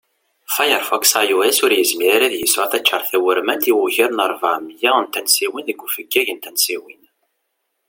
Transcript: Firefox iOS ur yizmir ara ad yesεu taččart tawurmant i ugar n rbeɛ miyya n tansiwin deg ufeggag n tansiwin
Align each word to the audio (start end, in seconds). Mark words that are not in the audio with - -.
Firefox 0.55 1.03
iOS 1.25 1.57
ur 1.65 1.71
yizmir 1.75 2.11
ara 2.15 2.25
ad 2.29 2.35
yesεu 2.37 2.65
taččart 2.71 3.07
tawurmant 3.11 3.65
i 3.69 3.73
ugar 3.83 4.11
n 4.13 4.19
rbeɛ 4.31 4.53
miyya 4.65 4.91
n 5.01 5.05
tansiwin 5.13 5.67
deg 5.67 5.81
ufeggag 5.85 6.27
n 6.31 6.39
tansiwin 6.43 7.03